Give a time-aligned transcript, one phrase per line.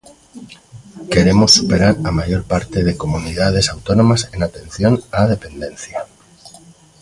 [1.13, 5.99] Queremos superar a maior parte de comunidades autónomas en atención á dependencia.